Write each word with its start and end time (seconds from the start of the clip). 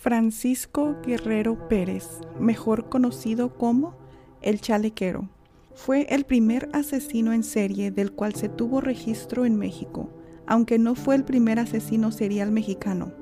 Francisco 0.00 0.96
Guerrero 1.04 1.68
Pérez, 1.68 2.22
mejor 2.38 2.88
conocido 2.88 3.52
como 3.58 3.94
el 4.40 4.62
Chalequero, 4.62 5.28
fue 5.74 6.06
el 6.08 6.24
primer 6.24 6.70
asesino 6.72 7.34
en 7.34 7.42
serie 7.42 7.90
del 7.90 8.10
cual 8.10 8.34
se 8.34 8.48
tuvo 8.48 8.80
registro 8.80 9.44
en 9.44 9.56
México, 9.56 10.08
aunque 10.46 10.78
no 10.78 10.94
fue 10.94 11.16
el 11.16 11.24
primer 11.24 11.58
asesino 11.58 12.12
serial 12.12 12.50
mexicano. 12.50 13.12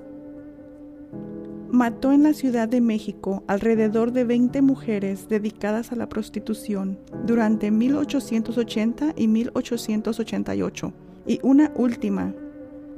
Mató 1.68 2.12
en 2.12 2.22
la 2.22 2.32
Ciudad 2.32 2.68
de 2.68 2.80
México 2.80 3.42
alrededor 3.48 4.12
de 4.12 4.22
20 4.22 4.62
mujeres 4.62 5.29
dedicadas 5.29 5.90
a 5.90 5.96
la 5.96 6.08
prostitución 6.08 7.00
durante 7.26 7.72
1880 7.72 9.14
y 9.17 9.26
1888, 9.26 10.92
y 11.26 11.40
una 11.42 11.72
última 11.75 12.36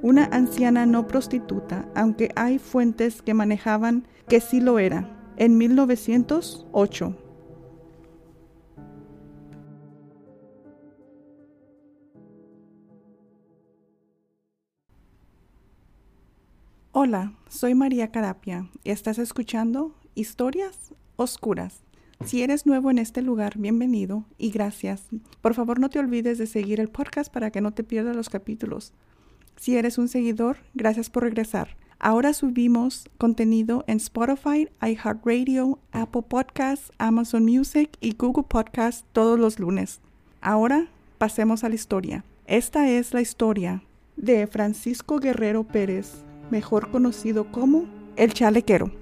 una 0.02 0.24
anciana 0.26 0.86
no 0.86 1.06
prostituta, 1.06 1.86
aunque 1.94 2.30
hay 2.34 2.58
fuentes 2.58 3.22
que 3.22 3.34
manejaban 3.34 4.06
que 4.28 4.40
sí 4.40 4.60
lo 4.60 4.78
era, 4.78 5.08
en 5.36 5.58
1908. 5.58 7.16
Hola, 16.92 17.34
soy 17.48 17.74
María 17.74 18.10
Carapia 18.10 18.68
y 18.82 18.90
estás 18.90 19.18
escuchando 19.18 19.94
Historias 20.14 20.92
Oscuras. 21.16 21.82
Si 22.24 22.42
eres 22.42 22.66
nuevo 22.66 22.90
en 22.90 22.98
este 22.98 23.22
lugar, 23.22 23.56
bienvenido 23.56 24.24
y 24.36 24.50
gracias. 24.50 25.04
Por 25.40 25.54
favor, 25.54 25.78
no 25.80 25.88
te 25.88 25.98
olvides 25.98 26.36
de 26.36 26.46
seguir 26.46 26.80
el 26.80 26.88
podcast 26.88 27.32
para 27.32 27.50
que 27.50 27.62
no 27.62 27.72
te 27.72 27.84
pierdas 27.84 28.16
los 28.16 28.28
capítulos. 28.28 28.92
Si 29.60 29.76
eres 29.76 29.98
un 29.98 30.08
seguidor, 30.08 30.56
gracias 30.72 31.10
por 31.10 31.22
regresar. 31.22 31.76
Ahora 31.98 32.32
subimos 32.32 33.10
contenido 33.18 33.84
en 33.86 33.98
Spotify, 33.98 34.70
iHeartRadio, 34.80 35.78
Apple 35.92 36.22
Podcasts, 36.26 36.90
Amazon 36.96 37.44
Music 37.44 37.90
y 38.00 38.14
Google 38.14 38.44
Podcasts 38.48 39.04
todos 39.12 39.38
los 39.38 39.58
lunes. 39.58 40.00
Ahora 40.40 40.88
pasemos 41.18 41.62
a 41.62 41.68
la 41.68 41.74
historia. 41.74 42.24
Esta 42.46 42.88
es 42.88 43.12
la 43.12 43.20
historia 43.20 43.82
de 44.16 44.46
Francisco 44.46 45.18
Guerrero 45.18 45.64
Pérez, 45.64 46.24
mejor 46.50 46.90
conocido 46.90 47.52
como 47.52 47.84
el 48.16 48.32
chalequero. 48.32 48.99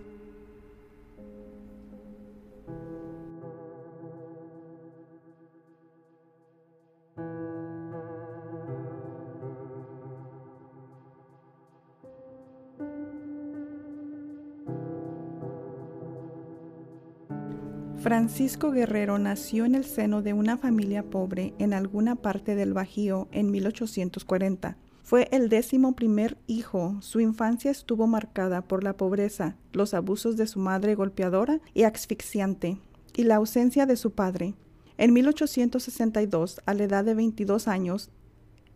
Francisco 18.09 18.71
Guerrero 18.71 19.19
nació 19.19 19.67
en 19.67 19.75
el 19.75 19.85
seno 19.85 20.23
de 20.23 20.33
una 20.33 20.57
familia 20.57 21.03
pobre 21.03 21.53
en 21.59 21.75
alguna 21.75 22.17
parte 22.17 22.55
del 22.55 22.73
Bajío 22.73 23.29
en 23.33 23.51
1840. 23.51 24.79
Fue 25.03 25.29
el 25.31 25.51
décimo 25.51 25.95
primer 25.95 26.39
hijo. 26.47 26.97
Su 27.03 27.21
infancia 27.21 27.71
estuvo 27.71 28.07
marcada 28.07 28.63
por 28.63 28.83
la 28.83 28.97
pobreza, 28.97 29.57
los 29.75 29.93
abusos 29.93 30.39
de 30.39 30.47
su 30.47 30.59
madre 30.59 30.95
golpeadora 30.95 31.61
y 31.75 31.83
asfixiante, 31.83 32.79
y 33.15 33.25
la 33.25 33.37
ausencia 33.37 33.85
de 33.85 33.97
su 33.97 34.13
padre. 34.13 34.55
En 34.97 35.13
1862, 35.13 36.63
a 36.65 36.73
la 36.73 36.85
edad 36.85 37.05
de 37.05 37.13
22 37.13 37.69
años, 37.69 38.09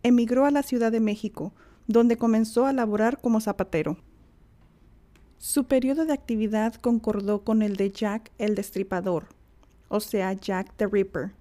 emigró 0.03 0.45
a 0.45 0.51
la 0.51 0.61
Ciudad 0.61 0.91
de 0.91 0.99
México, 0.99 1.55
donde 1.87 2.17
comenzó 2.17 2.67
a 2.67 2.73
laborar 2.73 3.19
como 3.19 3.41
zapatero. 3.41 3.97
Su 5.45 5.65
periodo 5.65 6.05
de 6.05 6.13
actividad 6.13 6.73
concordó 6.75 7.43
con 7.43 7.63
el 7.63 7.75
de 7.75 7.91
Jack 7.91 8.31
el 8.37 8.55
Destripador, 8.55 9.25
o 9.89 9.99
sea, 9.99 10.31
Jack 10.31 10.71
the 10.77 10.87
Ripper, 10.87 11.33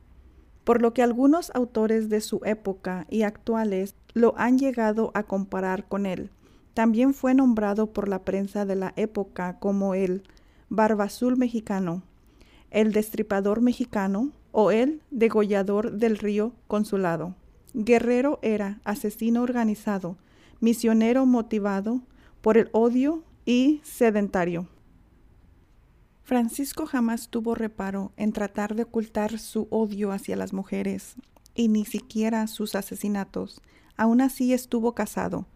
por 0.64 0.82
lo 0.82 0.92
que 0.92 1.04
algunos 1.04 1.52
autores 1.54 2.08
de 2.08 2.20
su 2.20 2.40
época 2.44 3.06
y 3.10 3.22
actuales 3.22 3.94
lo 4.12 4.34
han 4.36 4.58
llegado 4.58 5.12
a 5.14 5.22
comparar 5.22 5.86
con 5.86 6.04
él. 6.06 6.30
También 6.74 7.14
fue 7.14 7.32
nombrado 7.32 7.92
por 7.92 8.08
la 8.08 8.24
prensa 8.24 8.64
de 8.64 8.74
la 8.74 8.92
época 8.96 9.60
como 9.60 9.94
el 9.94 10.24
Barba 10.68 11.04
Azul 11.04 11.36
mexicano, 11.36 12.02
el 12.72 12.92
Destripador 12.92 13.60
mexicano 13.60 14.32
o 14.50 14.72
el 14.72 15.00
Degollador 15.12 15.92
del 15.92 16.18
Río 16.18 16.54
Consulado. 16.66 17.36
Guerrero 17.72 18.40
era 18.42 18.80
asesino 18.82 19.42
organizado, 19.42 20.16
misionero 20.58 21.24
motivado 21.24 22.00
por 22.40 22.58
el 22.58 22.68
odio 22.72 23.22
y 23.44 23.80
sedentario. 23.84 24.68
Francisco 26.22 26.86
jamás 26.86 27.28
tuvo 27.28 27.54
reparo 27.54 28.12
en 28.16 28.32
tratar 28.32 28.74
de 28.74 28.84
ocultar 28.84 29.38
su 29.38 29.66
odio 29.70 30.12
hacia 30.12 30.36
las 30.36 30.52
mujeres 30.52 31.16
y 31.54 31.68
ni 31.68 31.84
siquiera 31.84 32.46
sus 32.46 32.74
asesinatos. 32.74 33.60
Aún 33.96 34.20
así 34.20 34.52
estuvo 34.52 34.94
casado. 34.94 35.46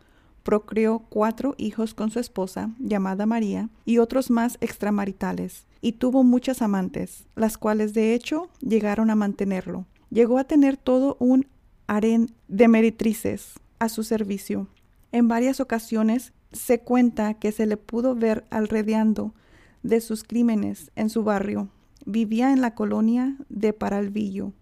Procreó 0.43 1.01
cuatro 1.01 1.55
hijos 1.59 1.95
con 1.95 2.11
su 2.11 2.21
esposa, 2.21 2.71
llamada 2.79 3.27
María, 3.27 3.69
y 3.85 3.99
otros 3.99 4.31
más 4.31 4.59
extramaritales, 4.61 5.67
y 5.81 5.93
tuvo 5.93 6.23
muchas 6.23 6.63
amantes, 6.63 7.27
las 7.35 7.59
cuales 7.59 7.95
de 7.95 8.15
hecho 8.15 8.49
llegaron 8.61 9.11
a 9.11 9.17
mantenerlo. 9.17 9.87
Llegó 10.11 10.39
a 10.39 10.45
tener 10.45 10.77
todo 10.77 11.17
un 11.19 11.49
harén 11.87 12.33
de 12.49 12.69
meretrices 12.69 13.55
a 13.79 13.89
su 13.89 14.05
servicio. 14.05 14.69
En 15.11 15.27
varias 15.27 15.61
ocasiones 15.61 16.33
se 16.57 16.81
cuenta 16.81 17.35
que 17.35 17.53
se 17.53 17.67
le 17.67 17.77
pudo 17.77 18.15
ver 18.15 18.45
alredeando 18.51 19.35
de 19.83 20.01
sus 20.01 20.25
crímenes 20.25 20.91
en 20.97 21.11
su 21.11 21.23
barrio. 21.23 21.69
Vivía 22.05 22.53
en 22.53 22.61
la 22.61 22.75
colonia 22.75 23.37
de 23.49 23.73
Paralvillo. 23.73 24.53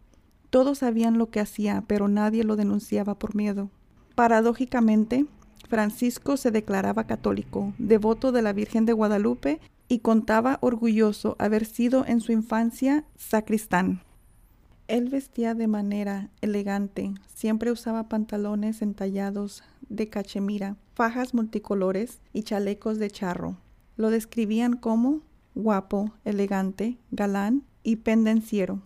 Todos 0.51 0.79
sabían 0.79 1.19
lo 1.19 1.31
que 1.31 1.41
hacía, 1.41 1.85
pero 1.87 2.09
nadie 2.09 2.45
lo 2.45 2.57
denunciaba 2.57 3.19
por 3.19 3.35
miedo. 3.35 3.71
Paradójicamente, 4.15 5.27
Francisco 5.69 6.37
se 6.37 6.51
declaraba 6.51 7.07
católico, 7.07 7.73
devoto 7.79 8.33
de 8.33 8.43
la 8.43 8.53
Virgen 8.53 8.87
de 8.87 8.93
Guadalupe 8.93 9.61
y 9.89 9.99
contaba 9.99 10.59
orgulloso 10.61 11.37
haber 11.39 11.65
sido 11.65 12.05
en 12.07 12.21
su 12.21 12.33
infancia 12.33 13.05
sacristán. 13.17 14.03
Él 14.87 15.09
vestía 15.09 15.55
de 15.55 15.67
manera 15.67 16.29
elegante, 16.43 17.15
siempre 17.35 17.73
usaba 17.73 18.09
pantalones 18.09 18.83
entallados 18.83 19.63
de 19.89 20.09
cachemira, 20.11 20.77
fajas 20.95 21.33
multicolores 21.33 22.21
y 22.35 22.43
chalecos 22.43 22.99
de 22.99 23.11
charro. 23.11 23.57
Lo 23.97 24.11
describían 24.11 24.77
como 24.77 25.23
guapo, 25.55 26.13
elegante, 26.25 26.99
galán 27.11 27.63
y 27.83 27.97
pendenciero. 27.97 28.83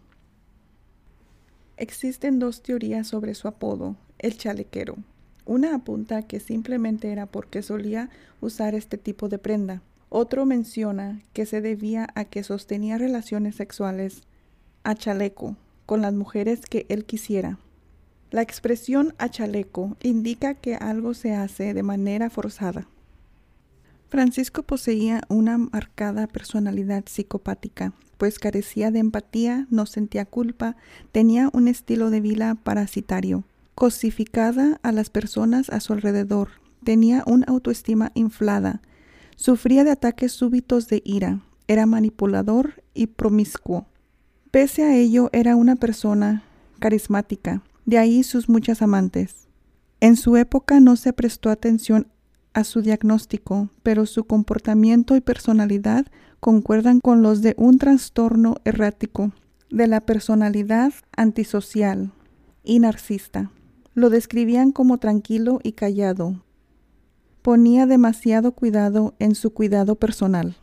Existen 1.77 2.39
dos 2.39 2.63
teorías 2.63 3.09
sobre 3.09 3.35
su 3.35 3.49
apodo, 3.49 3.97
el 4.19 4.37
chalequero. 4.37 4.97
Una 5.47 5.75
apunta 5.75 6.23
que 6.23 6.41
simplemente 6.41 7.11
era 7.11 7.27
porque 7.27 7.63
solía 7.63 8.11
usar 8.41 8.75
este 8.75 8.99
tipo 8.99 9.29
de 9.29 9.39
prenda. 9.39 9.83
Otro 10.11 10.47
menciona 10.47 11.23
que 11.33 11.47
se 11.47 11.61
debía 11.61 12.09
a 12.15 12.25
que 12.25 12.43
sostenía 12.43 12.99
relaciones 12.99 13.57
sexuales 13.57 14.23
a 14.85 14.95
chaleco, 14.95 15.57
con 15.89 16.03
las 16.03 16.13
mujeres 16.13 16.61
que 16.69 16.85
él 16.91 17.07
quisiera. 17.07 17.57
La 18.31 18.43
expresión 18.43 19.15
a 19.17 19.31
chaleco 19.31 19.97
indica 20.03 20.53
que 20.53 20.75
algo 20.75 21.15
se 21.15 21.33
hace 21.33 21.73
de 21.73 21.83
manera 21.83 22.29
forzada. 22.29 22.87
Francisco 24.11 24.65
poseía 24.65 25.23
una 25.31 25.57
marcada 25.57 26.27
personalidad 26.27 27.05
psicopática, 27.07 27.95
pues 28.19 28.39
carecía 28.39 28.91
de 28.91 28.99
empatía, 28.99 29.67
no 29.71 29.87
sentía 29.87 30.27
culpa, 30.27 30.77
tenía 31.11 31.49
un 31.55 31.69
estilo 31.69 32.11
de 32.11 32.21
vida 32.21 32.55
parasitario, 32.55 33.45
cosificada 33.75 34.81
a 34.83 34.93
las 34.93 35.09
personas 35.09 35.71
a 35.71 35.81
su 35.81 35.95
alrededor, 35.95 36.51
tenía 36.85 37.25
una 37.27 37.47
autoestima 37.47 38.13
inflada, 38.13 38.83
sufría 39.37 39.85
de 39.85 39.93
ataques 39.93 40.33
súbitos 40.33 40.87
de 40.89 41.01
ira, 41.07 41.41
era 41.67 41.87
manipulador 41.87 42.83
y 42.93 43.07
promiscuo. 43.07 43.87
Pese 44.51 44.83
a 44.83 44.97
ello, 44.97 45.29
era 45.33 45.57
una 45.57 45.77
persona 45.77 46.43
carismática, 46.79 47.63
de 47.85 47.99
ahí 47.99 48.23
sus 48.23 48.49
muchas 48.49 48.81
amantes. 48.81 49.47
En 50.01 50.17
su 50.17 50.39
época 50.39 50.81
no 50.81 50.97
se 50.97 51.13
prestó 51.13 51.51
atención 51.51 52.07
a 52.55 52.65
su 52.65 52.81
diagnóstico, 52.81 53.69
pero 53.83 54.07
su 54.07 54.25
comportamiento 54.25 55.17
y 55.17 55.21
personalidad 55.21 56.07
concuerdan 56.41 57.01
con 57.01 57.21
los 57.21 57.43
de 57.43 57.55
un 57.59 57.79
trastorno 57.79 58.57
errático 58.65 59.33
de 59.71 59.87
la 59.87 60.01
personalidad 60.01 60.95
antisocial 61.15 62.13
y 62.65 62.79
narcista. 62.79 63.51
Lo 63.95 64.09
describían 64.09 64.73
como 64.73 64.97
tranquilo 64.97 65.61
y 65.63 65.73
callado. 65.73 66.43
Ponía 67.43 67.85
demasiado 67.85 68.53
cuidado 68.53 69.15
en 69.19 69.35
su 69.35 69.53
cuidado 69.53 69.97
personal. 69.97 70.57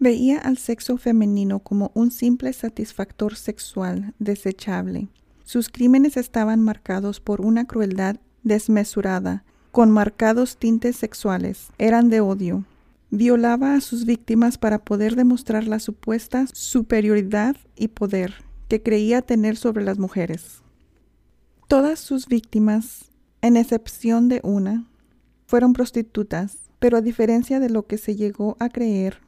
Veía 0.00 0.38
al 0.38 0.58
sexo 0.58 0.96
femenino 0.96 1.58
como 1.58 1.90
un 1.94 2.12
simple 2.12 2.52
satisfactor 2.52 3.34
sexual 3.34 4.14
desechable. 4.20 5.08
Sus 5.44 5.68
crímenes 5.68 6.16
estaban 6.16 6.60
marcados 6.60 7.18
por 7.20 7.40
una 7.40 7.66
crueldad 7.66 8.16
desmesurada, 8.44 9.44
con 9.72 9.90
marcados 9.90 10.56
tintes 10.56 10.96
sexuales. 10.96 11.70
Eran 11.78 12.10
de 12.10 12.20
odio. 12.20 12.64
Violaba 13.10 13.74
a 13.74 13.80
sus 13.80 14.04
víctimas 14.04 14.56
para 14.56 14.78
poder 14.78 15.16
demostrar 15.16 15.66
la 15.66 15.80
supuesta 15.80 16.46
superioridad 16.52 17.56
y 17.74 17.88
poder 17.88 18.34
que 18.68 18.82
creía 18.82 19.22
tener 19.22 19.56
sobre 19.56 19.82
las 19.82 19.98
mujeres. 19.98 20.62
Todas 21.66 21.98
sus 21.98 22.28
víctimas, 22.28 23.10
en 23.40 23.56
excepción 23.56 24.28
de 24.28 24.40
una, 24.44 24.86
fueron 25.46 25.72
prostitutas, 25.72 26.58
pero 26.78 26.98
a 26.98 27.00
diferencia 27.00 27.58
de 27.58 27.70
lo 27.70 27.86
que 27.86 27.98
se 27.98 28.14
llegó 28.14 28.56
a 28.60 28.68
creer, 28.68 29.20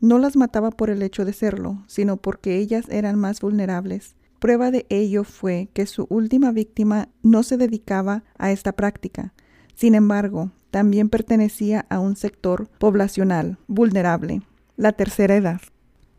no 0.00 0.18
las 0.18 0.36
mataba 0.36 0.70
por 0.70 0.90
el 0.90 1.02
hecho 1.02 1.24
de 1.24 1.32
serlo, 1.32 1.84
sino 1.86 2.16
porque 2.16 2.58
ellas 2.58 2.86
eran 2.88 3.18
más 3.18 3.40
vulnerables. 3.40 4.14
Prueba 4.38 4.70
de 4.70 4.86
ello 4.90 5.24
fue 5.24 5.68
que 5.72 5.86
su 5.86 6.06
última 6.10 6.52
víctima 6.52 7.08
no 7.22 7.42
se 7.42 7.56
dedicaba 7.56 8.24
a 8.38 8.52
esta 8.52 8.72
práctica. 8.72 9.32
Sin 9.74 9.94
embargo, 9.94 10.52
también 10.70 11.08
pertenecía 11.08 11.86
a 11.88 12.00
un 12.00 12.16
sector 12.16 12.68
poblacional 12.78 13.58
vulnerable, 13.66 14.42
la 14.76 14.92
tercera 14.92 15.36
edad. 15.36 15.60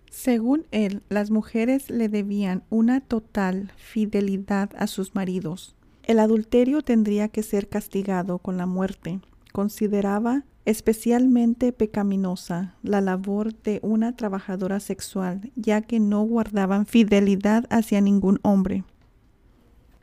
Según 0.09 0.65
él, 0.71 1.03
las 1.09 1.29
mujeres 1.29 1.91
le 1.91 2.09
debían 2.09 2.63
una 2.69 3.01
total 3.01 3.71
fidelidad 3.77 4.71
a 4.77 4.87
sus 4.87 5.13
maridos. 5.13 5.75
El 6.03 6.19
adulterio 6.19 6.81
tendría 6.81 7.27
que 7.27 7.43
ser 7.43 7.67
castigado 7.67 8.39
con 8.39 8.57
la 8.57 8.65
muerte. 8.65 9.19
Consideraba 9.51 10.43
especialmente 10.67 11.71
pecaminosa 11.71 12.75
la 12.83 12.99
labor 12.99 13.53
de 13.53 13.79
una 13.83 14.17
trabajadora 14.17 14.81
sexual, 14.81 15.49
ya 15.55 15.81
que 15.81 16.01
no 16.01 16.23
guardaban 16.23 16.85
fidelidad 16.85 17.65
hacia 17.69 18.01
ningún 18.01 18.39
hombre. 18.41 18.83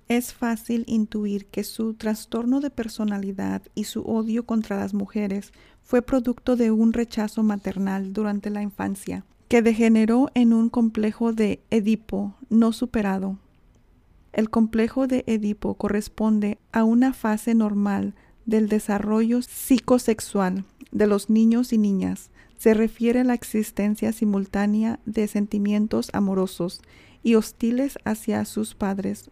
Es 0.08 0.32
fácil 0.32 0.84
intuir 0.87 1.44
que 1.44 1.64
su 1.64 1.93
trastorno 1.93 2.61
de 2.61 2.70
personalidad 2.70 3.61
y 3.75 3.84
su 3.84 4.05
odio 4.05 4.46
contra 4.46 4.78
las 4.78 4.94
mujeres 4.94 5.52
fue 5.82 6.00
producto 6.00 6.56
de 6.56 6.70
un 6.70 6.94
rechazo 6.94 7.43
maternal 7.43 8.14
durante 8.14 8.49
la 8.49 8.62
infancia, 8.62 9.26
que 9.49 9.61
degeneró 9.61 10.31
en 10.32 10.55
un 10.55 10.70
complejo 10.70 11.34
de 11.34 11.61
Edipo 11.69 12.37
no 12.49 12.72
superado. 12.72 13.37
El 14.32 14.49
complejo 14.49 15.06
de 15.08 15.25
Edipo 15.26 15.75
corresponde 15.75 16.56
a 16.72 16.84
una 16.84 17.12
fase 17.12 17.55
normal 17.55 18.14
del 18.46 18.69
desarrollo 18.69 19.43
psicosexual 19.43 20.64
de 20.91 21.06
los 21.06 21.31
niños 21.31 21.73
y 21.73 21.79
niñas. 21.79 22.31
Se 22.56 22.75
refiere 22.75 23.20
a 23.20 23.25
la 23.25 23.35
existencia 23.35 24.12
simultánea 24.12 25.00
de 25.06 25.26
sentimientos 25.29 26.11
amorosos 26.12 26.81
y 27.23 27.35
hostiles 27.35 27.99
hacia 28.05 28.44
sus 28.44 28.75
padres 28.75 29.31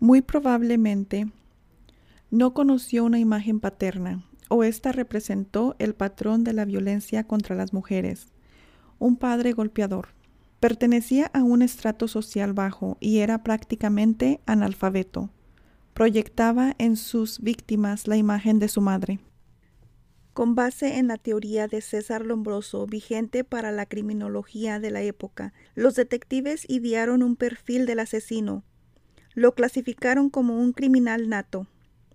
muy 0.00 0.22
probablemente 0.22 1.28
no 2.30 2.54
conoció 2.54 3.04
una 3.04 3.18
imagen 3.18 3.60
paterna, 3.60 4.24
o 4.48 4.64
ésta 4.64 4.92
representó 4.92 5.76
el 5.78 5.94
patrón 5.94 6.42
de 6.42 6.54
la 6.54 6.64
violencia 6.64 7.24
contra 7.24 7.54
las 7.54 7.72
mujeres, 7.72 8.28
un 8.98 9.16
padre 9.16 9.52
golpeador. 9.52 10.08
Pertenecía 10.58 11.30
a 11.32 11.42
un 11.42 11.62
estrato 11.62 12.08
social 12.08 12.52
bajo 12.52 12.96
y 12.98 13.18
era 13.18 13.42
prácticamente 13.42 14.40
analfabeto. 14.46 15.30
Proyectaba 15.94 16.74
en 16.78 16.96
sus 16.96 17.40
víctimas 17.40 18.08
la 18.08 18.16
imagen 18.16 18.58
de 18.58 18.68
su 18.68 18.80
madre. 18.80 19.20
Con 20.32 20.54
base 20.54 20.98
en 20.98 21.08
la 21.08 21.18
teoría 21.18 21.66
de 21.66 21.80
César 21.80 22.24
Lombroso 22.24 22.86
vigente 22.86 23.44
para 23.44 23.72
la 23.72 23.86
criminología 23.86 24.80
de 24.80 24.90
la 24.90 25.02
época, 25.02 25.52
los 25.74 25.96
detectives 25.96 26.64
idearon 26.68 27.22
un 27.22 27.36
perfil 27.36 27.84
del 27.84 28.00
asesino, 28.00 28.64
lo 29.34 29.54
clasificaron 29.54 30.30
como 30.30 30.58
un 30.58 30.72
criminal 30.72 31.28
nato. 31.28 31.66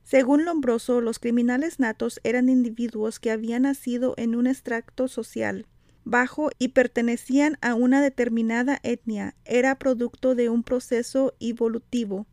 Según 0.03 0.45
Lombroso, 0.45 1.01
los 1.01 1.19
criminales 1.19 1.79
natos 1.79 2.19
eran 2.23 2.49
individuos 2.49 3.19
que 3.19 3.31
habían 3.31 3.63
nacido 3.63 4.13
en 4.17 4.35
un 4.35 4.47
extracto 4.47 5.07
social 5.07 5.67
bajo 6.05 6.51
y 6.59 6.69
pertenecían 6.69 7.57
a 7.61 7.73
una 7.73 8.01
determinada 8.01 8.79
etnia. 8.83 9.35
Era 9.43 9.77
producto 9.77 10.35
de 10.35 10.49
un 10.49 10.63
proceso 10.63 11.33
evolutivo 11.39 12.27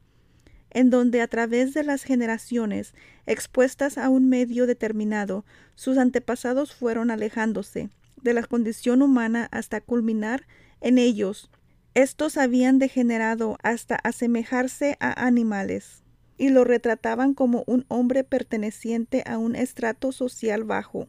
en 0.74 0.90
donde 0.90 1.20
a 1.20 1.28
través 1.28 1.74
de 1.74 1.84
las 1.84 2.02
generaciones 2.02 2.94
expuestas 3.26 3.98
a 3.98 4.08
un 4.08 4.28
medio 4.28 4.66
determinado, 4.66 5.44
sus 5.74 5.98
antepasados 5.98 6.74
fueron 6.74 7.10
alejándose 7.10 7.90
de 8.22 8.34
la 8.34 8.42
condición 8.42 9.02
humana 9.02 9.48
hasta 9.50 9.80
culminar 9.80 10.46
en 10.80 10.98
ellos. 10.98 11.50
Estos 11.94 12.36
habían 12.36 12.78
degenerado 12.78 13.58
hasta 13.62 13.96
asemejarse 13.96 14.96
a 15.00 15.26
animales 15.26 16.02
y 16.38 16.48
lo 16.48 16.64
retrataban 16.64 17.34
como 17.34 17.64
un 17.66 17.84
hombre 17.88 18.24
perteneciente 18.24 19.22
a 19.26 19.38
un 19.38 19.54
estrato 19.54 20.10
social 20.10 20.64
bajo, 20.64 21.08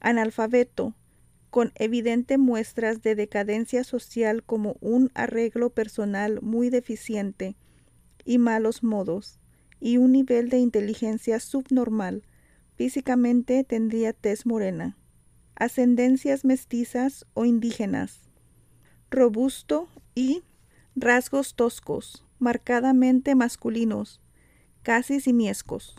analfabeto, 0.00 0.94
con 1.50 1.72
evidente 1.74 2.38
muestras 2.38 3.02
de 3.02 3.14
decadencia 3.14 3.82
social 3.82 4.44
como 4.44 4.76
un 4.80 5.10
arreglo 5.14 5.70
personal 5.70 6.40
muy 6.42 6.70
deficiente 6.70 7.56
y 8.26 8.38
malos 8.38 8.82
modos, 8.82 9.38
y 9.80 9.96
un 9.96 10.12
nivel 10.12 10.50
de 10.50 10.58
inteligencia 10.58 11.40
subnormal. 11.40 12.24
Físicamente 12.74 13.64
tendría 13.64 14.12
tez 14.12 14.44
morena, 14.44 14.98
ascendencias 15.54 16.44
mestizas 16.44 17.24
o 17.32 17.46
indígenas, 17.46 18.28
robusto 19.10 19.88
y 20.14 20.42
rasgos 20.94 21.54
toscos, 21.54 22.24
marcadamente 22.38 23.34
masculinos, 23.34 24.20
casi 24.82 25.20
simiescos. 25.20 25.96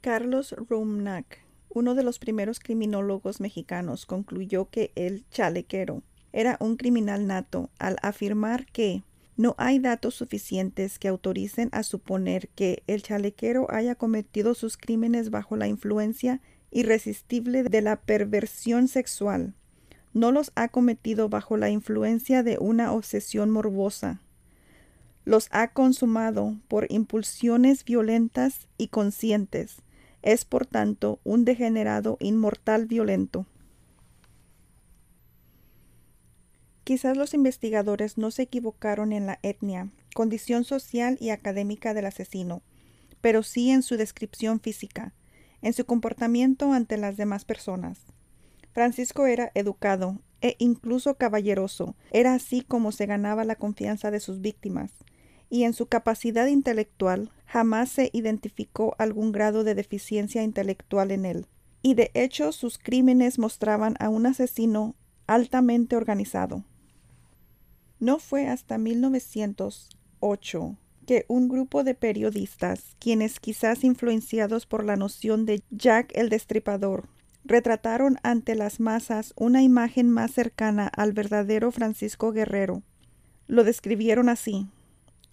Carlos 0.00 0.52
Rumnack, 0.52 1.44
uno 1.70 1.94
de 1.94 2.02
los 2.02 2.18
primeros 2.18 2.60
criminólogos 2.60 3.40
mexicanos, 3.40 4.06
concluyó 4.06 4.68
que 4.70 4.92
el 4.94 5.28
chalequero 5.30 6.02
era 6.32 6.56
un 6.60 6.76
criminal 6.76 7.26
nato 7.26 7.70
al 7.78 7.96
afirmar 8.02 8.66
que 8.66 9.02
no 9.38 9.54
hay 9.56 9.78
datos 9.78 10.14
suficientes 10.14 10.98
que 10.98 11.08
autoricen 11.08 11.70
a 11.72 11.82
suponer 11.82 12.48
que 12.50 12.82
el 12.86 13.02
chalequero 13.02 13.66
haya 13.70 13.94
cometido 13.94 14.52
sus 14.52 14.76
crímenes 14.76 15.30
bajo 15.30 15.56
la 15.56 15.68
influencia 15.68 16.42
irresistible 16.70 17.62
de 17.62 17.80
la 17.80 17.96
perversión 17.96 18.88
sexual 18.88 19.54
no 20.18 20.32
los 20.32 20.52
ha 20.54 20.68
cometido 20.68 21.28
bajo 21.28 21.56
la 21.56 21.70
influencia 21.70 22.42
de 22.42 22.58
una 22.58 22.92
obsesión 22.92 23.50
morbosa. 23.50 24.20
Los 25.24 25.48
ha 25.52 25.68
consumado 25.68 26.56
por 26.68 26.90
impulsiones 26.90 27.84
violentas 27.84 28.66
y 28.78 28.88
conscientes. 28.88 29.82
Es 30.22 30.44
por 30.44 30.66
tanto 30.66 31.20
un 31.24 31.44
degenerado 31.44 32.16
inmortal 32.20 32.86
violento. 32.86 33.46
Quizás 36.88 37.18
los 37.18 37.34
investigadores 37.34 38.16
no 38.16 38.30
se 38.30 38.44
equivocaron 38.44 39.12
en 39.12 39.26
la 39.26 39.40
etnia, 39.42 39.90
condición 40.14 40.64
social 40.64 41.18
y 41.20 41.28
académica 41.28 41.92
del 41.92 42.06
asesino, 42.06 42.62
pero 43.20 43.42
sí 43.42 43.70
en 43.70 43.82
su 43.82 43.98
descripción 43.98 44.58
física, 44.58 45.12
en 45.60 45.74
su 45.74 45.84
comportamiento 45.84 46.72
ante 46.72 46.96
las 46.96 47.18
demás 47.18 47.44
personas. 47.44 47.98
Francisco 48.72 49.26
era 49.26 49.52
educado 49.54 50.22
e 50.40 50.56
incluso 50.58 51.18
caballeroso. 51.18 51.94
Era 52.10 52.32
así 52.32 52.62
como 52.62 52.90
se 52.90 53.04
ganaba 53.04 53.44
la 53.44 53.56
confianza 53.56 54.10
de 54.10 54.20
sus 54.20 54.40
víctimas. 54.40 54.90
Y 55.50 55.64
en 55.64 55.74
su 55.74 55.88
capacidad 55.88 56.46
intelectual 56.46 57.32
jamás 57.44 57.90
se 57.90 58.08
identificó 58.14 58.96
algún 58.96 59.30
grado 59.32 59.62
de 59.62 59.74
deficiencia 59.74 60.42
intelectual 60.42 61.10
en 61.10 61.26
él. 61.26 61.48
Y 61.82 61.92
de 61.92 62.10
hecho 62.14 62.50
sus 62.50 62.78
crímenes 62.78 63.38
mostraban 63.38 63.94
a 64.00 64.08
un 64.08 64.24
asesino 64.24 64.96
altamente 65.26 65.94
organizado. 65.94 66.64
No 68.00 68.18
fue 68.18 68.46
hasta 68.48 68.78
1908 68.78 70.76
que 71.06 71.24
un 71.26 71.48
grupo 71.48 71.84
de 71.84 71.94
periodistas, 71.94 72.94
quienes 72.98 73.40
quizás 73.40 73.82
influenciados 73.82 74.66
por 74.66 74.84
la 74.84 74.96
noción 74.96 75.46
de 75.46 75.62
Jack 75.70 76.12
el 76.14 76.28
Destripador, 76.28 77.08
retrataron 77.44 78.18
ante 78.22 78.54
las 78.54 78.78
masas 78.78 79.32
una 79.34 79.62
imagen 79.62 80.10
más 80.10 80.32
cercana 80.32 80.86
al 80.86 81.14
verdadero 81.14 81.72
Francisco 81.72 82.30
Guerrero. 82.30 82.82
Lo 83.46 83.64
describieron 83.64 84.28
así. 84.28 84.68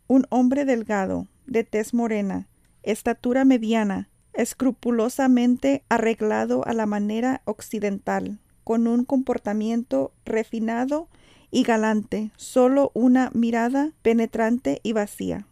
Un 0.07 0.25
hombre 0.29 0.63
delgado, 0.63 1.27
de 1.45 1.65
tez 1.65 1.93
morena, 1.93 2.47
estatura 2.81 3.43
mediana, 3.43 4.09
escrupulosamente 4.33 5.83
arreglado 5.89 6.65
a 6.65 6.73
la 6.73 6.85
manera 6.85 7.41
occidental, 7.43 8.39
con 8.63 8.87
un 8.87 9.03
comportamiento 9.03 10.13
refinado 10.23 11.09
y 11.55 11.63
galante, 11.63 12.31
solo 12.35 12.91
una 12.93 13.31
mirada 13.33 13.93
penetrante 14.01 14.81
y 14.83 14.91
vacía. 14.91 15.47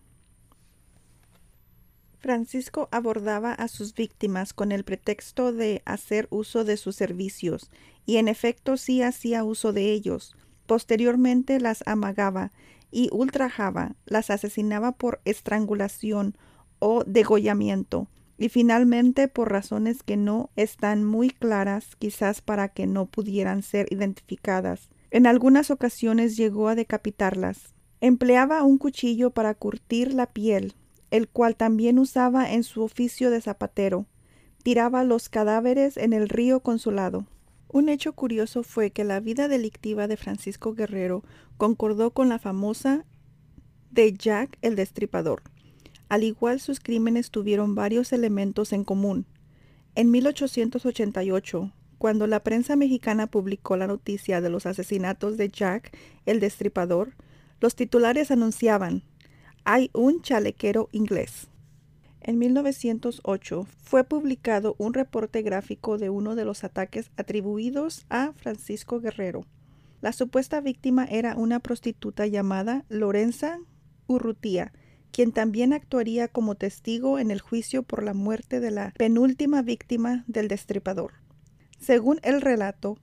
Francisco 2.19 2.89
abordaba 2.91 3.53
a 3.53 3.69
sus 3.69 3.93
víctimas 3.93 4.51
con 4.51 4.73
el 4.73 4.83
pretexto 4.83 5.53
de 5.53 5.81
hacer 5.85 6.27
uso 6.29 6.65
de 6.65 6.75
sus 6.75 6.97
servicios, 6.97 7.71
y 8.05 8.17
en 8.17 8.27
efecto 8.27 8.75
sí 8.75 9.01
hacía 9.01 9.45
uso 9.45 9.71
de 9.71 9.93
ellos. 9.93 10.35
Posteriormente 10.65 11.61
las 11.61 11.83
amagaba 11.87 12.51
y 12.91 13.07
ultrajaba, 13.13 13.95
las 14.05 14.29
asesinaba 14.29 14.91
por 14.91 15.21
estrangulación 15.23 16.35
o 16.79 17.05
degollamiento, 17.05 18.09
y 18.37 18.49
finalmente 18.49 19.29
por 19.29 19.53
razones 19.53 20.03
que 20.03 20.17
no 20.17 20.49
están 20.57 21.05
muy 21.05 21.29
claras, 21.29 21.95
quizás 21.95 22.41
para 22.41 22.67
que 22.67 22.87
no 22.87 23.05
pudieran 23.05 23.63
ser 23.63 23.87
identificadas. 23.89 24.89
En 25.13 25.27
algunas 25.27 25.69
ocasiones 25.69 26.37
llegó 26.37 26.69
a 26.69 26.73
decapitarlas. 26.73 27.75
Empleaba 28.01 28.63
un 28.63 28.79
cuchillo 28.79 29.29
para 29.29 29.53
curtir 29.53 30.11
la 30.11 30.25
piel, 30.25 30.73
el 31.11 31.27
cual 31.27 31.55
también 31.55 31.99
usaba 31.99 32.51
en 32.51 32.63
su 32.63 32.81
oficio 32.81 33.29
de 33.29 33.39
zapatero. 33.39 34.07
Tiraba 34.63 35.03
los 35.03 35.29
cadáveres 35.29 35.97
en 35.97 36.13
el 36.13 36.29
río 36.29 36.61
Consulado. 36.61 37.27
Un 37.67 37.89
hecho 37.89 38.13
curioso 38.13 38.63
fue 38.63 38.89
que 38.89 39.03
la 39.03 39.19
vida 39.19 39.47
delictiva 39.47 40.07
de 40.07 40.17
Francisco 40.17 40.73
Guerrero 40.73 41.23
concordó 41.57 42.09
con 42.09 42.27
la 42.27 42.39
famosa 42.39 43.05
de 43.91 44.13
Jack 44.13 44.57
el 44.63 44.75
Destripador. 44.75 45.43
Al 46.09 46.23
igual 46.23 46.59
sus 46.59 46.79
crímenes 46.79 47.29
tuvieron 47.29 47.75
varios 47.75 48.13
elementos 48.13 48.73
en 48.73 48.83
común. 48.83 49.27
En 49.93 50.09
1888, 50.09 51.71
cuando 52.03 52.27
la 52.27 52.41
prensa 52.41 52.75
mexicana 52.75 53.27
publicó 53.27 53.77
la 53.77 53.87
noticia 53.87 54.41
de 54.41 54.49
los 54.49 54.65
asesinatos 54.65 55.37
de 55.37 55.47
Jack 55.47 55.97
el 56.25 56.41
Destripador, 56.41 57.13
los 57.61 57.77
titulares 57.77 58.29
anunciaban, 58.29 59.03
hay 59.63 59.89
un 59.93 60.21
chalequero 60.21 60.89
inglés. 60.91 61.47
En 62.19 62.39
1908 62.39 63.65
fue 63.81 64.03
publicado 64.03 64.75
un 64.79 64.93
reporte 64.93 65.43
gráfico 65.43 65.97
de 65.97 66.09
uno 66.09 66.35
de 66.35 66.43
los 66.43 66.65
ataques 66.65 67.09
atribuidos 67.15 68.05
a 68.09 68.33
Francisco 68.33 68.99
Guerrero. 68.99 69.45
La 70.01 70.11
supuesta 70.11 70.59
víctima 70.59 71.05
era 71.05 71.37
una 71.37 71.61
prostituta 71.61 72.27
llamada 72.27 72.83
Lorenza 72.89 73.59
Urrutia, 74.07 74.73
quien 75.13 75.31
también 75.31 75.71
actuaría 75.71 76.27
como 76.27 76.55
testigo 76.55 77.17
en 77.17 77.31
el 77.31 77.39
juicio 77.39 77.81
por 77.81 78.03
la 78.03 78.13
muerte 78.13 78.59
de 78.59 78.71
la 78.71 78.91
penúltima 78.97 79.61
víctima 79.61 80.25
del 80.27 80.49
destripador. 80.49 81.22
Según 81.83 82.21
el 82.23 82.39
relato, 82.39 82.97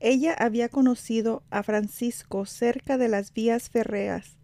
ella 0.00 0.34
había 0.36 0.68
conocido 0.68 1.44
a 1.50 1.62
Francisco 1.62 2.44
cerca 2.44 2.98
de 2.98 3.06
las 3.06 3.32
vías 3.32 3.70
ferreas, 3.70 4.36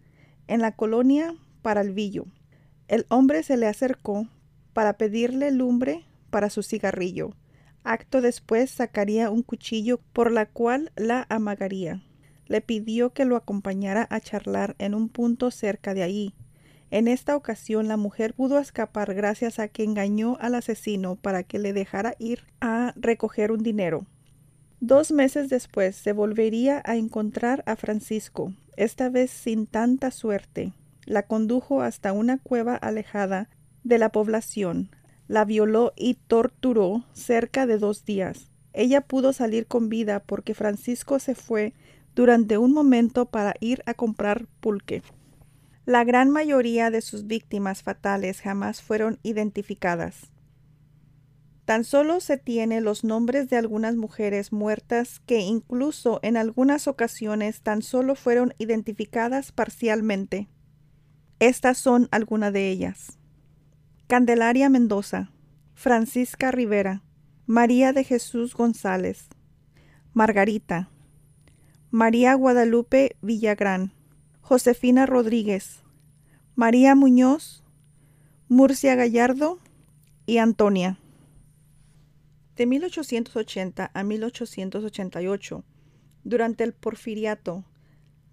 en 0.47 0.61
la 0.61 0.77
colonia 0.77 1.35
Paralvillo. 1.61 2.27
El 2.87 3.05
hombre 3.09 3.43
se 3.43 3.57
le 3.57 3.67
acercó 3.67 4.29
para 4.71 4.93
pedirle 4.93 5.51
lumbre 5.51 6.05
para 6.29 6.49
su 6.49 6.63
cigarrillo. 6.63 7.35
Acto 7.83 8.21
después 8.21 8.71
sacaría 8.71 9.29
un 9.29 9.43
cuchillo 9.43 9.99
por 10.13 10.31
la 10.31 10.45
cual 10.45 10.93
la 10.95 11.25
amagaría. 11.27 12.01
Le 12.45 12.61
pidió 12.61 13.11
que 13.11 13.25
lo 13.25 13.35
acompañara 13.35 14.07
a 14.09 14.21
charlar 14.21 14.77
en 14.79 14.95
un 14.95 15.09
punto 15.09 15.51
cerca 15.51 15.93
de 15.93 16.03
allí. 16.03 16.33
En 16.91 17.07
esta 17.07 17.37
ocasión 17.37 17.87
la 17.87 17.95
mujer 17.95 18.33
pudo 18.33 18.59
escapar 18.59 19.13
gracias 19.13 19.59
a 19.59 19.69
que 19.69 19.85
engañó 19.85 20.35
al 20.41 20.55
asesino 20.55 21.15
para 21.15 21.43
que 21.43 21.57
le 21.57 21.71
dejara 21.71 22.15
ir 22.19 22.43
a 22.59 22.93
recoger 22.97 23.53
un 23.53 23.63
dinero. 23.63 24.05
Dos 24.81 25.13
meses 25.13 25.47
después 25.47 25.95
se 25.95 26.11
volvería 26.11 26.81
a 26.83 26.97
encontrar 26.97 27.63
a 27.65 27.77
Francisco, 27.77 28.53
esta 28.75 29.09
vez 29.09 29.31
sin 29.31 29.67
tanta 29.67 30.11
suerte. 30.11 30.73
La 31.05 31.23
condujo 31.23 31.81
hasta 31.81 32.11
una 32.11 32.39
cueva 32.39 32.75
alejada 32.75 33.49
de 33.85 33.97
la 33.97 34.09
población, 34.11 34.89
la 35.29 35.45
violó 35.45 35.93
y 35.95 36.15
torturó 36.15 37.05
cerca 37.13 37.65
de 37.67 37.77
dos 37.77 38.03
días. 38.03 38.51
Ella 38.73 38.99
pudo 38.99 39.31
salir 39.31 39.65
con 39.65 39.87
vida 39.87 40.19
porque 40.19 40.53
Francisco 40.53 41.19
se 41.19 41.35
fue 41.35 41.73
durante 42.15 42.57
un 42.57 42.73
momento 42.73 43.27
para 43.27 43.53
ir 43.61 43.81
a 43.85 43.93
comprar 43.93 44.47
pulque. 44.59 45.03
La 45.85 46.03
gran 46.03 46.29
mayoría 46.29 46.91
de 46.91 47.01
sus 47.01 47.25
víctimas 47.25 47.81
fatales 47.81 48.39
jamás 48.41 48.83
fueron 48.83 49.19
identificadas. 49.23 50.31
Tan 51.65 51.83
solo 51.83 52.19
se 52.19 52.37
tiene 52.37 52.81
los 52.81 53.03
nombres 53.03 53.49
de 53.49 53.57
algunas 53.57 53.95
mujeres 53.95 54.51
muertas 54.51 55.19
que 55.25 55.39
incluso 55.39 56.19
en 56.21 56.37
algunas 56.37 56.87
ocasiones 56.87 57.61
tan 57.61 57.81
solo 57.81 58.15
fueron 58.15 58.53
identificadas 58.59 59.51
parcialmente. 59.51 60.49
Estas 61.39 61.77
son 61.79 62.07
algunas 62.11 62.53
de 62.53 62.69
ellas. 62.69 63.17
Candelaria 64.07 64.69
Mendoza, 64.69 65.31
Francisca 65.73 66.51
Rivera, 66.51 67.03
María 67.47 67.91
de 67.93 68.03
Jesús 68.03 68.53
González, 68.53 69.29
Margarita, 70.13 70.89
María 71.89 72.35
Guadalupe 72.35 73.15
Villagrán, 73.21 73.93
Josefina 74.41 75.05
Rodríguez, 75.05 75.81
María 76.55 76.93
Muñoz, 76.95 77.63
Murcia 78.49 78.95
Gallardo 78.95 79.59
y 80.25 80.39
Antonia. 80.39 80.99
De 82.57 82.65
1880 82.65 83.91
a 83.93 84.03
1888, 84.03 85.63
durante 86.23 86.63
el 86.65 86.73
porfiriato, 86.73 87.63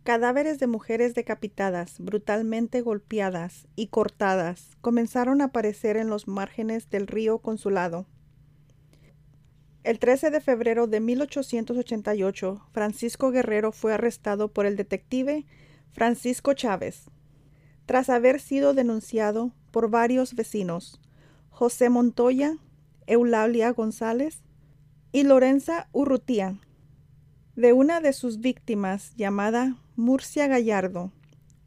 cadáveres 0.03 0.59
de 0.59 0.67
mujeres 0.67 1.15
decapitadas, 1.15 2.00
brutalmente 2.00 2.81
golpeadas 2.81 3.69
y 3.77 3.87
cortadas 3.87 4.77
comenzaron 4.81 5.41
a 5.41 5.47
aparecer 5.47 5.97
en 5.97 6.09
los 6.09 6.27
márgenes 6.27 6.91
del 6.91 7.07
río 7.07 7.38
Consulado. 7.38 8.07
El 9.85 10.00
13 10.00 10.31
de 10.31 10.41
febrero 10.41 10.87
de 10.88 11.00
1888, 11.00 12.67
Francisco 12.73 13.31
Guerrero 13.31 13.71
fue 13.71 13.95
arrestado 13.95 14.49
por 14.49 14.67
el 14.67 14.75
detective 14.77 15.47
Francisco 15.92 16.52
Chávez, 16.54 17.11
tras 17.87 18.11
haber 18.11 18.40
sido 18.40 18.75
denunciado 18.75 19.52
por 19.71 19.90
varios 19.90 20.35
vecinos, 20.35 21.00
José 21.50 21.88
Montoya, 21.90 22.57
Eulalia 23.07 23.71
González 23.73 24.42
y 25.12 25.23
Lorenza 25.23 25.88
Urrutia, 25.92 26.61
de 27.57 27.73
una 27.73 28.00
de 28.00 28.12
sus 28.12 28.40
víctimas 28.40 29.14
llamada 29.16 29.76
Murcia 29.97 30.47
Gallardo. 30.47 31.12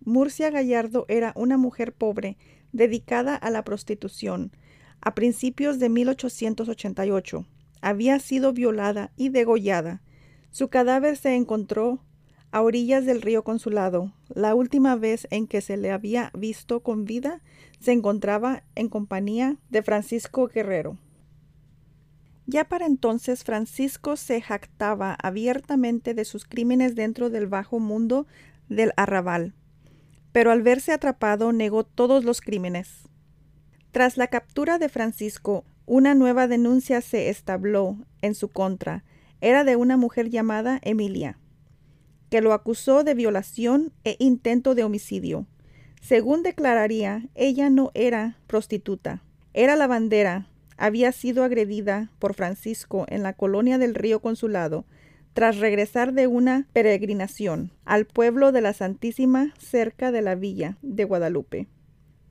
Murcia 0.06 0.50
Gallardo 0.50 1.06
era 1.10 1.34
una 1.36 1.58
mujer 1.58 1.94
pobre 1.94 2.38
dedicada 2.72 3.36
a 3.36 3.50
la 3.50 3.63
prostitución. 3.63 4.51
A 5.01 5.16
principios 5.16 5.80
de 5.80 5.90
1888 5.90 7.46
había 7.82 8.20
sido 8.20 8.54
violada 8.54 9.12
y 9.18 9.30
degollada. 9.30 10.01
Su 10.51 10.70
cadáver 10.70 11.18
se 11.18 11.36
encontró 11.36 12.00
a 12.51 12.62
orillas 12.62 13.05
del 13.05 13.22
río 13.22 13.43
Consulado. 13.43 14.12
La 14.27 14.55
última 14.55 14.96
vez 14.96 15.27
en 15.31 15.48
que 15.48 15.62
se 15.62 15.77
le 15.77 15.91
había 15.91 16.31
visto 16.34 16.81
con 16.81 17.05
vida 17.05 17.41
se 17.79 17.93
encontraba 17.93 18.63
en 18.75 18.89
compañía 18.89 19.58
de 19.70 19.81
Francisco 19.81 20.48
Guerrero. 20.48 20.98
Ya 22.46 22.65
para 22.65 22.86
entonces 22.86 23.43
Francisco 23.43 24.17
se 24.17 24.41
jactaba 24.41 25.13
abiertamente 25.13 26.13
de 26.13 26.25
sus 26.25 26.46
crímenes 26.46 26.96
dentro 26.96 27.29
del 27.29 27.48
bajo 27.48 27.79
mundo 27.79 28.27
del 28.67 28.91
arrabal, 28.98 29.53
pero 30.34 30.51
al 30.51 30.62
verse 30.62 30.91
atrapado 30.91 31.53
negó 31.53 31.86
todos 31.86 32.25
los 32.25 32.41
crímenes. 32.41 33.08
Tras 33.91 34.17
la 34.17 34.27
captura 34.27 34.79
de 34.79 34.89
Francisco, 34.89 35.63
una 35.86 36.13
nueva 36.13 36.48
denuncia 36.48 37.01
se 37.01 37.29
establó 37.29 37.98
en 38.22 38.36
su 38.36 38.50
contra. 38.50 39.03
Era 39.39 39.63
de 39.63 39.75
una 39.75 39.98
mujer 39.98 40.29
llamada 40.29 40.79
Emilia 40.84 41.38
que 42.32 42.42
lo 42.42 42.54
acusó 42.54 43.04
de 43.04 43.14
violación 43.14 43.92
e 44.06 44.16
intento 44.18 44.74
de 44.74 44.86
homicidio. 44.86 45.46
Según 46.02 46.44
declararía, 46.44 47.28
ella 47.36 47.70
no 47.70 47.92
era 47.94 48.38
prostituta, 48.48 49.22
era 49.54 49.76
lavandera. 49.76 50.48
Había 50.78 51.12
sido 51.12 51.44
agredida 51.44 52.10
por 52.20 52.34
Francisco 52.34 53.06
en 53.10 53.22
la 53.22 53.34
colonia 53.34 53.78
del 53.78 53.94
Río 53.94 54.22
Consulado 54.22 54.86
tras 55.34 55.58
regresar 55.58 56.14
de 56.14 56.28
una 56.28 56.68
peregrinación 56.72 57.72
al 57.84 58.06
pueblo 58.06 58.54
de 58.54 58.62
la 58.62 58.72
Santísima 58.72 59.54
cerca 59.60 60.14
de 60.14 60.22
la 60.22 60.36
villa 60.36 60.78
de 60.82 61.04
Guadalupe. 61.04 61.68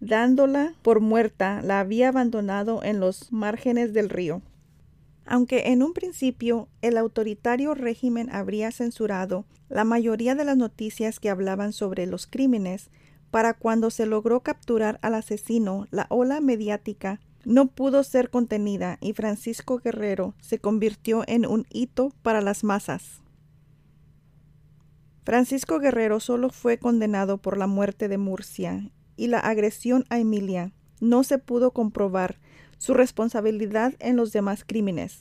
Dándola 0.00 0.73
por 0.80 1.00
muerta, 1.00 1.61
la 1.62 1.78
había 1.78 2.09
abandonado 2.09 2.83
en 2.83 3.00
los 3.00 3.30
márgenes 3.33 3.92
del 3.92 4.09
río. 4.09 4.40
Aunque 5.30 5.68
en 5.70 5.84
un 5.84 5.92
principio 5.92 6.68
el 6.82 6.99
autoritario 6.99 7.75
régimen 7.75 8.34
habría 8.34 8.72
censurado 8.72 9.46
la 9.68 9.84
mayoría 9.84 10.34
de 10.34 10.44
las 10.44 10.56
noticias 10.56 11.20
que 11.20 11.30
hablaban 11.30 11.72
sobre 11.72 12.06
los 12.06 12.26
crímenes, 12.26 12.90
para 13.30 13.54
cuando 13.54 13.90
se 13.90 14.06
logró 14.06 14.40
capturar 14.40 14.99
al 15.02 15.14
asesino, 15.14 15.87
la 15.92 16.06
ola 16.08 16.40
mediática 16.40 17.20
no 17.44 17.68
pudo 17.68 18.02
ser 18.02 18.28
contenida 18.28 18.99
y 19.00 19.12
Francisco 19.12 19.78
Guerrero 19.78 20.34
se 20.40 20.58
convirtió 20.58 21.22
en 21.28 21.46
un 21.46 21.64
hito 21.70 22.12
para 22.22 22.40
las 22.40 22.64
masas. 22.64 23.22
Francisco 25.25 25.78
Guerrero 25.78 26.18
solo 26.18 26.50
fue 26.50 26.78
condenado 26.78 27.38
por 27.38 27.56
la 27.56 27.68
muerte 27.68 28.08
de 28.08 28.18
Murcia 28.18 28.90
y 29.16 29.28
la 29.28 29.38
agresión 29.38 30.06
a 30.10 30.18
Emilia. 30.18 30.72
No 31.00 31.22
se 31.22 31.38
pudo 31.38 31.70
comprobar 31.70 32.40
su 32.80 32.94
responsabilidad 32.94 33.92
en 33.99 34.16
los 34.16 34.32
demás 34.32 34.64
crímenes. 34.66 35.20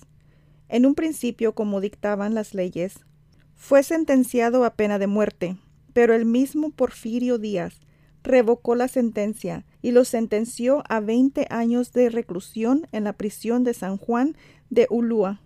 En 0.69 0.85
un 0.85 0.95
principio, 0.95 1.53
como 1.53 1.81
dictaban 1.81 2.33
las 2.33 2.53
leyes, 2.53 3.05
fue 3.53 3.83
sentenciado 3.83 4.63
a 4.63 4.75
pena 4.75 4.97
de 4.97 5.07
muerte, 5.07 5.57
pero 5.91 6.13
el 6.13 6.25
mismo 6.25 6.69
Porfirio 6.69 7.37
Díaz 7.37 7.81
revocó 8.23 8.75
la 8.75 8.87
sentencia 8.87 9.65
y 9.81 9.91
lo 9.91 10.05
sentenció 10.05 10.83
a 10.87 11.01
20 11.01 11.47
años 11.49 11.91
de 11.91 12.09
reclusión 12.09 12.87
en 12.93 13.03
la 13.03 13.11
prisión 13.11 13.65
de 13.65 13.73
San 13.73 13.97
Juan 13.97 14.37
de 14.69 14.87
Ulúa. 14.89 15.41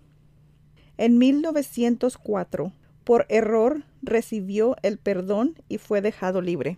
En 0.97 1.17
1904, 1.17 2.73
por 3.03 3.25
error, 3.29 3.85
recibió 4.03 4.75
el 4.83 4.99
perdón 4.99 5.55
y 5.67 5.79
fue 5.79 6.01
dejado 6.01 6.41
libre. 6.41 6.77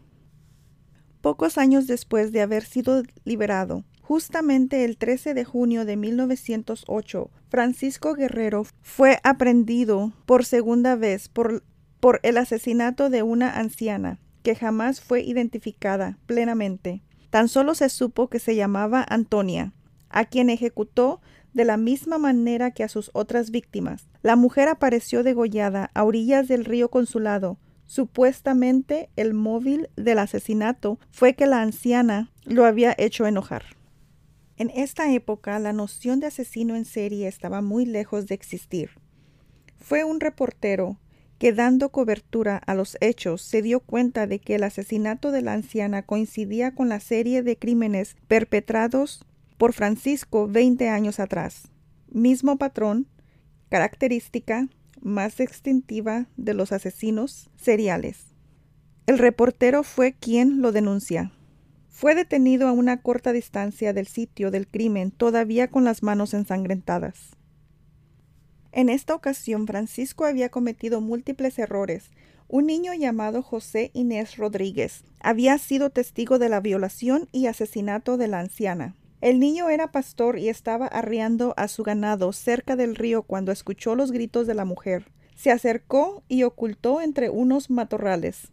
Pocos 1.19 1.57
años 1.57 1.87
después 1.87 2.31
de 2.31 2.39
haber 2.39 2.63
sido 2.63 3.03
liberado, 3.25 3.83
justamente 4.07 4.85
el 4.85 4.97
13 4.97 5.33
de 5.33 5.45
junio 5.45 5.83
de 5.83 5.97
1908, 5.97 7.31
Francisco 7.49 8.13
Guerrero 8.13 8.67
fue 8.83 9.19
aprendido 9.23 10.13
por 10.27 10.45
segunda 10.45 10.95
vez 10.95 11.27
por, 11.27 11.63
por 11.99 12.19
el 12.21 12.37
asesinato 12.37 13.09
de 13.09 13.23
una 13.23 13.57
anciana 13.57 14.19
que 14.43 14.53
jamás 14.55 15.01
fue 15.01 15.23
identificada 15.23 16.19
plenamente. 16.27 17.01
Tan 17.31 17.47
solo 17.47 17.73
se 17.73 17.89
supo 17.89 18.29
que 18.29 18.37
se 18.37 18.55
llamaba 18.55 19.03
Antonia, 19.09 19.73
a 20.09 20.25
quien 20.25 20.51
ejecutó 20.51 21.19
de 21.53 21.65
la 21.65 21.77
misma 21.77 22.19
manera 22.19 22.69
que 22.69 22.83
a 22.83 22.89
sus 22.89 23.09
otras 23.13 23.49
víctimas. 23.49 24.07
La 24.21 24.35
mujer 24.35 24.67
apareció 24.67 25.23
degollada 25.23 25.89
a 25.95 26.03
orillas 26.03 26.47
del 26.47 26.63
río 26.63 26.91
Consulado. 26.91 27.57
Supuestamente 27.87 29.09
el 29.15 29.33
móvil 29.33 29.89
del 29.95 30.19
asesinato 30.19 30.99
fue 31.09 31.33
que 31.33 31.47
la 31.47 31.63
anciana 31.63 32.31
lo 32.43 32.65
había 32.65 32.93
hecho 32.99 33.25
enojar. 33.25 33.63
En 34.57 34.69
esta 34.69 35.11
época 35.11 35.59
la 35.59 35.73
noción 35.73 36.19
de 36.19 36.27
asesino 36.27 36.75
en 36.75 36.85
serie 36.85 37.27
estaba 37.27 37.61
muy 37.61 37.85
lejos 37.85 38.25
de 38.27 38.35
existir. 38.35 38.91
Fue 39.77 40.03
un 40.03 40.19
reportero 40.19 40.97
que 41.37 41.51
dando 41.51 41.89
cobertura 41.89 42.57
a 42.57 42.73
los 42.73 42.97
hechos 43.01 43.41
se 43.41 43.61
dio 43.61 43.81
cuenta 43.81 44.27
de 44.27 44.39
que 44.39 44.55
el 44.55 44.63
asesinato 44.63 45.31
de 45.31 45.41
la 45.41 45.53
anciana 45.53 46.03
coincidía 46.03 46.73
con 46.73 46.87
la 46.87 47.01
serie 47.01 47.43
de 47.43 47.57
crímenes 47.57 48.15
perpetrados 48.27 49.25
por 49.57 49.73
Francisco 49.73 50.47
20 50.47 50.87
años 50.87 51.19
atrás. 51.19 51.67
Mismo 52.09 52.57
patrón, 52.57 53.07
característica 53.69 54.69
más 55.01 55.41
extintiva 55.41 56.27
de 56.37 56.53
los 56.53 56.71
asesinos 56.71 57.49
seriales. 57.57 58.33
El 59.05 59.19
reportero 59.19 59.83
fue 59.83 60.13
quien 60.13 60.61
lo 60.61 60.71
denuncia. 60.71 61.31
Fue 61.95 62.13
detenido 62.13 62.67
a 62.67 62.73
una 62.73 63.01
corta 63.01 63.31
distancia 63.31 63.93
del 63.93 64.07
sitio 64.07 64.51
del 64.51 64.67
crimen, 64.67 65.11
todavía 65.11 65.69
con 65.69 65.85
las 65.85 66.03
manos 66.03 66.33
ensangrentadas. 66.33 67.37
En 68.73 68.89
esta 68.89 69.15
ocasión 69.15 69.65
Francisco 69.65 70.25
había 70.25 70.49
cometido 70.49 70.99
múltiples 70.99 71.57
errores. 71.57 72.11
Un 72.49 72.65
niño 72.65 72.93
llamado 72.93 73.41
José 73.41 73.91
Inés 73.93 74.35
Rodríguez 74.35 75.05
había 75.21 75.57
sido 75.57 75.89
testigo 75.89 76.37
de 76.37 76.49
la 76.49 76.59
violación 76.59 77.29
y 77.31 77.45
asesinato 77.45 78.17
de 78.17 78.27
la 78.27 78.41
anciana. 78.41 78.97
El 79.21 79.39
niño 79.39 79.69
era 79.69 79.93
pastor 79.93 80.37
y 80.37 80.49
estaba 80.49 80.87
arriando 80.87 81.53
a 81.55 81.69
su 81.69 81.83
ganado 81.83 82.33
cerca 82.33 82.75
del 82.75 82.97
río 82.97 83.23
cuando 83.23 83.53
escuchó 83.53 83.95
los 83.95 84.11
gritos 84.11 84.47
de 84.47 84.53
la 84.53 84.65
mujer. 84.65 85.13
Se 85.37 85.49
acercó 85.49 86.23
y 86.27 86.43
ocultó 86.43 86.99
entre 86.99 87.29
unos 87.29 87.69
matorrales. 87.69 88.51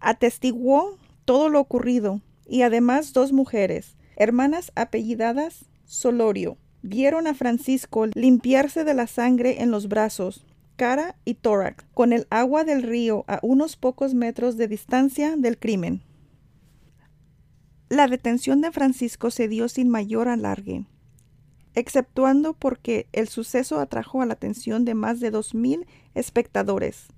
Atestiguó 0.00 0.98
todo 1.24 1.50
lo 1.50 1.60
ocurrido 1.60 2.20
y 2.50 2.62
además 2.62 3.14
dos 3.14 3.32
mujeres, 3.32 3.96
hermanas 4.16 4.72
apellidadas 4.74 5.64
Solorio, 5.86 6.58
Vieron 6.82 7.26
a 7.26 7.34
Francisco 7.34 8.06
limpiarse 8.06 8.84
de 8.84 8.94
la 8.94 9.06
sangre 9.06 9.62
en 9.62 9.70
los 9.70 9.88
brazos, 9.88 10.46
cara 10.76 11.14
y 11.26 11.34
tórax 11.34 11.84
con 11.92 12.14
el 12.14 12.26
agua 12.30 12.64
del 12.64 12.82
río 12.82 13.24
a 13.28 13.38
unos 13.42 13.76
pocos 13.76 14.14
metros 14.14 14.56
de 14.56 14.66
distancia 14.66 15.36
del 15.36 15.58
crimen. 15.58 16.02
La 17.90 18.06
detención 18.06 18.62
de 18.62 18.72
Francisco 18.72 19.30
se 19.30 19.46
dio 19.46 19.68
sin 19.68 19.90
mayor 19.90 20.28
alargue, 20.28 20.86
exceptuando 21.74 22.54
porque 22.54 23.08
el 23.12 23.28
suceso 23.28 23.78
atrajo 23.78 24.22
a 24.22 24.26
la 24.26 24.32
atención 24.32 24.86
de 24.86 24.94
más 24.94 25.20
de 25.20 25.30
dos 25.30 25.54
mil 25.54 25.86
espectadores. 26.14 27.08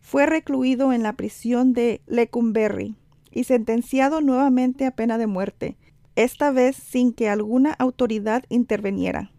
Fue 0.00 0.26
recluido 0.26 0.92
en 0.92 1.02
la 1.02 1.14
prisión 1.14 1.72
de 1.72 2.02
Lecumberri 2.06 2.94
y 3.38 3.44
sentenciado 3.44 4.20
nuevamente 4.20 4.84
a 4.84 4.90
pena 4.90 5.16
de 5.16 5.28
muerte, 5.28 5.76
esta 6.16 6.50
vez 6.50 6.74
sin 6.74 7.12
que 7.12 7.28
alguna 7.28 7.72
autoridad 7.72 8.42
interviniera. 8.48 9.30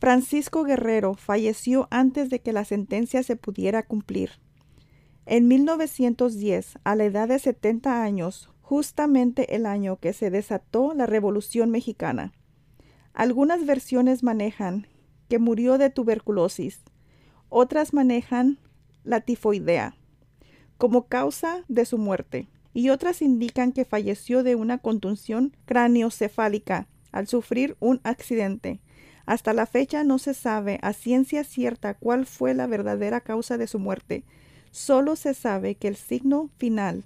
Francisco 0.00 0.64
Guerrero 0.64 1.12
falleció 1.12 1.86
antes 1.90 2.30
de 2.30 2.40
que 2.40 2.54
la 2.54 2.64
sentencia 2.64 3.22
se 3.22 3.36
pudiera 3.36 3.82
cumplir. 3.82 4.40
En 5.26 5.48
1910, 5.48 6.78
a 6.82 6.96
la 6.96 7.04
edad 7.04 7.28
de 7.28 7.38
70 7.38 8.02
años, 8.02 8.48
justamente 8.62 9.54
el 9.54 9.66
año 9.66 9.98
que 9.98 10.14
se 10.14 10.30
desató 10.30 10.94
la 10.94 11.04
Revolución 11.04 11.70
Mexicana. 11.70 12.32
Algunas 13.12 13.66
versiones 13.66 14.22
manejan 14.22 14.86
que 15.28 15.38
murió 15.38 15.76
de 15.76 15.90
tuberculosis, 15.90 16.82
otras 17.50 17.92
manejan 17.92 18.58
la 19.02 19.20
tifoidea 19.20 19.94
como 20.78 21.06
causa 21.06 21.64
de 21.68 21.84
su 21.84 21.98
muerte 21.98 22.48
y 22.74 22.90
otras 22.90 23.22
indican 23.22 23.72
que 23.72 23.84
falleció 23.84 24.42
de 24.42 24.56
una 24.56 24.78
contunción 24.78 25.56
craneocefálica 25.64 26.88
al 27.12 27.28
sufrir 27.28 27.76
un 27.78 28.00
accidente. 28.02 28.80
Hasta 29.24 29.54
la 29.54 29.64
fecha 29.66 30.04
no 30.04 30.18
se 30.18 30.34
sabe 30.34 30.78
a 30.82 30.92
ciencia 30.92 31.44
cierta 31.44 31.94
cuál 31.94 32.26
fue 32.26 32.52
la 32.52 32.66
verdadera 32.66 33.20
causa 33.20 33.56
de 33.56 33.68
su 33.68 33.78
muerte. 33.78 34.24
Solo 34.72 35.16
se 35.16 35.32
sabe 35.32 35.76
que 35.76 35.88
el 35.88 35.96
signo 35.96 36.50
final 36.58 37.04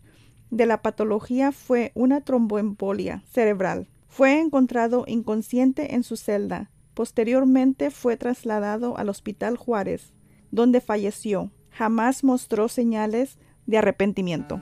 de 0.50 0.66
la 0.66 0.80
patología 0.80 1.52
fue 1.52 1.92
una 1.94 2.22
tromboembolia 2.22 3.22
cerebral. 3.30 3.88
Fue 4.08 4.40
encontrado 4.40 5.04
inconsciente 5.06 5.94
en 5.94 6.02
su 6.02 6.16
celda. 6.16 6.70
Posteriormente 6.94 7.90
fue 7.90 8.16
trasladado 8.16 8.96
al 8.96 9.10
Hospital 9.10 9.58
Juárez, 9.58 10.14
donde 10.50 10.80
falleció. 10.80 11.52
Jamás 11.70 12.24
mostró 12.24 12.68
señales 12.68 13.38
de 13.66 13.78
arrepentimiento. 13.78 14.60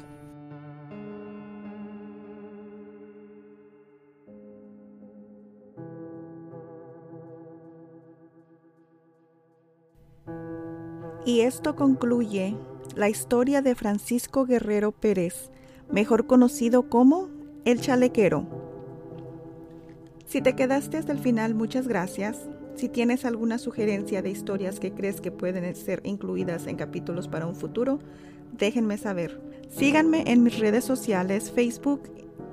Y 11.26 11.40
esto 11.40 11.74
concluye 11.74 12.56
la 12.94 13.08
historia 13.08 13.60
de 13.60 13.74
Francisco 13.74 14.46
Guerrero 14.46 14.92
Pérez, 14.92 15.50
mejor 15.90 16.28
conocido 16.28 16.88
como 16.88 17.30
El 17.64 17.80
Chalequero. 17.80 18.46
Si 20.24 20.40
te 20.40 20.54
quedaste 20.54 20.98
hasta 20.98 21.10
el 21.10 21.18
final, 21.18 21.56
muchas 21.56 21.88
gracias. 21.88 22.48
Si 22.76 22.88
tienes 22.88 23.24
alguna 23.24 23.58
sugerencia 23.58 24.22
de 24.22 24.30
historias 24.30 24.78
que 24.78 24.92
crees 24.92 25.20
que 25.20 25.32
pueden 25.32 25.74
ser 25.74 26.00
incluidas 26.04 26.68
en 26.68 26.76
capítulos 26.76 27.26
para 27.26 27.46
un 27.46 27.56
futuro, 27.56 27.98
déjenme 28.56 28.96
saber. 28.96 29.40
Síganme 29.68 30.22
en 30.28 30.44
mis 30.44 30.60
redes 30.60 30.84
sociales, 30.84 31.50
Facebook, 31.50 32.02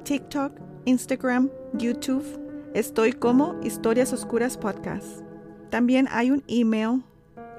TikTok, 0.03 0.51
Instagram, 0.85 1.51
YouTube. 1.73 2.25
Estoy 2.73 3.13
como 3.13 3.55
Historias 3.61 4.13
Oscuras 4.13 4.57
Podcast. 4.57 5.21
También 5.69 6.07
hay 6.09 6.31
un 6.31 6.43
email 6.47 7.03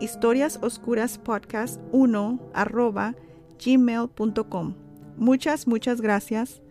historias 0.00 0.58
oscuras 0.62 1.18
podcast 1.18 1.80
1 1.92 2.50
arroba 2.52 3.14
gmail.com. 3.64 4.74
Muchas, 5.16 5.66
muchas 5.66 6.00
gracias. 6.00 6.62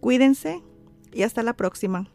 Cuídense 0.00 0.62
y 1.12 1.22
hasta 1.22 1.42
la 1.42 1.54
próxima. 1.54 2.10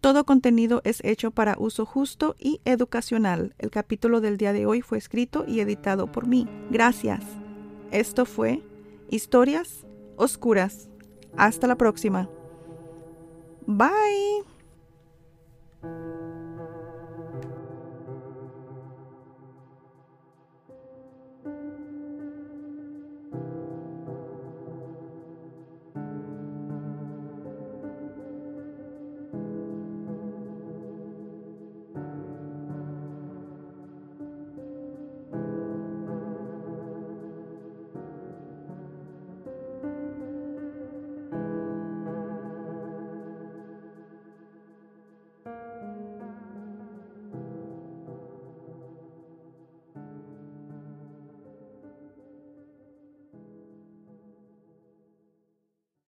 Todo 0.00 0.26
contenido 0.26 0.82
es 0.84 1.02
hecho 1.02 1.30
para 1.30 1.56
uso 1.58 1.86
justo 1.86 2.36
y 2.38 2.60
educacional. 2.66 3.54
El 3.58 3.70
capítulo 3.70 4.20
del 4.20 4.36
día 4.36 4.52
de 4.52 4.66
hoy 4.66 4.82
fue 4.82 4.98
escrito 4.98 5.46
y 5.48 5.60
editado 5.60 6.12
por 6.12 6.26
mí. 6.26 6.46
Gracias. 6.70 7.24
Esto 7.90 8.26
fue 8.26 8.62
Historias 9.08 9.86
Oscuras. 10.16 10.90
Hasta 11.36 11.66
la 11.66 11.76
próxima. 11.76 12.28
Bye. 13.66 14.53